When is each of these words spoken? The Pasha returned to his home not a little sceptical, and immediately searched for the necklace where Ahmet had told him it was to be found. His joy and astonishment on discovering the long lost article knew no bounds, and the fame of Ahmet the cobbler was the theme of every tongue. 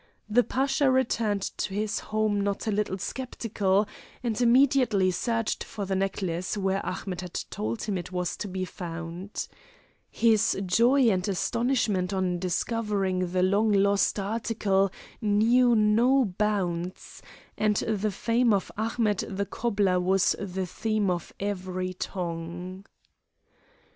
The 0.27 0.41
Pasha 0.43 0.89
returned 0.89 1.43
to 1.59 1.75
his 1.75 1.99
home 1.99 2.41
not 2.41 2.65
a 2.65 2.71
little 2.71 2.97
sceptical, 2.97 3.87
and 4.23 4.41
immediately 4.41 5.11
searched 5.11 5.63
for 5.63 5.85
the 5.85 5.95
necklace 5.95 6.57
where 6.57 6.83
Ahmet 6.83 7.21
had 7.21 7.35
told 7.51 7.83
him 7.83 7.99
it 7.99 8.11
was 8.11 8.35
to 8.37 8.47
be 8.47 8.65
found. 8.65 9.47
His 10.09 10.59
joy 10.65 11.09
and 11.11 11.27
astonishment 11.27 12.13
on 12.13 12.39
discovering 12.39 13.31
the 13.31 13.43
long 13.43 13.71
lost 13.71 14.17
article 14.19 14.91
knew 15.21 15.75
no 15.75 16.25
bounds, 16.25 17.21
and 17.55 17.75
the 17.75 18.09
fame 18.09 18.55
of 18.55 18.71
Ahmet 18.79 19.23
the 19.29 19.45
cobbler 19.45 19.99
was 19.99 20.35
the 20.39 20.65
theme 20.65 21.11
of 21.11 21.31
every 21.39 21.93
tongue. 21.93 22.85